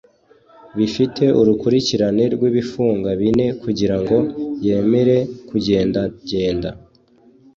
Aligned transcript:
bifite 0.77 1.23
urukurikirane 1.39 2.23
rw'ibifunga 2.33 3.09
bine 3.21 3.45
kugirango 3.61 4.17
yemere 4.65 5.17
kugendagenda 5.49 6.69